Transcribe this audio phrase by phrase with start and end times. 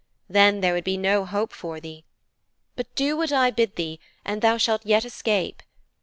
[0.27, 2.05] Then there would be no hope for thee.
[2.75, 5.61] But do what I bid thee and thou shalt yet escape.